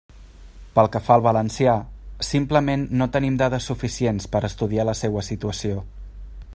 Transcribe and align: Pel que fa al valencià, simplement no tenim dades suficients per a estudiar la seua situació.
Pel 0.77 0.87
que 0.93 1.01
fa 1.07 1.11
al 1.19 1.23
valencià, 1.27 1.75
simplement 2.29 2.87
no 3.01 3.09
tenim 3.17 3.37
dades 3.43 3.69
suficients 3.73 4.31
per 4.37 4.43
a 4.43 4.53
estudiar 4.53 4.91
la 4.91 4.97
seua 5.03 5.27
situació. 5.31 5.85